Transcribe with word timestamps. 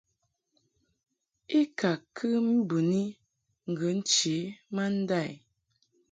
I 1.59 1.61
ka 1.79 1.91
kɨ 2.15 2.27
mbɨni 2.59 3.01
ŋgə 3.71 3.87
nche 3.99 4.35
ma 4.73 4.83
nda 4.97 5.19
i. 5.31 5.33